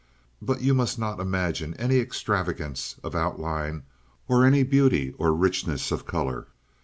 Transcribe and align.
But 0.41 0.61
you 0.61 0.73
must 0.73 0.97
not 0.97 1.19
imagine 1.19 1.75
any 1.75 1.99
extravagance 1.99 2.95
of 3.03 3.13
outline 3.13 3.83
or 4.27 4.43
any 4.43 4.63
beauty 4.63 5.13
or 5.19 5.31
richness 5.31 5.91
of 5.91 6.07
color. 6.07 6.47